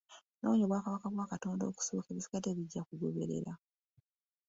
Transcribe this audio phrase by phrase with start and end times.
[0.39, 3.53] Noonya obwakabaka bwa Katonda okusooka, ebisigadde bijja kugoberera.